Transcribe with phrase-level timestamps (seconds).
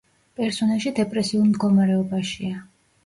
[0.39, 2.63] პერსონაჟი დეპრესიულ მდგომარეობაშია.